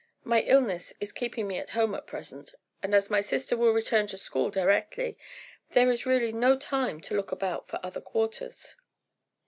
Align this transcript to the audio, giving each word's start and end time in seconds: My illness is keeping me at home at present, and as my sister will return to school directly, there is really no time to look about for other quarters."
My 0.23 0.39
illness 0.41 0.93
is 0.99 1.11
keeping 1.11 1.47
me 1.47 1.59
at 1.59 1.69
home 1.77 1.93
at 1.93 2.07
present, 2.07 2.55
and 2.81 2.95
as 2.95 3.11
my 3.11 3.21
sister 3.21 3.55
will 3.55 3.71
return 3.71 4.07
to 4.07 4.17
school 4.17 4.49
directly, 4.49 5.15
there 5.73 5.91
is 5.91 6.07
really 6.07 6.31
no 6.31 6.57
time 6.57 6.99
to 7.01 7.15
look 7.15 7.31
about 7.31 7.67
for 7.67 7.79
other 7.85 8.01
quarters." 8.01 8.75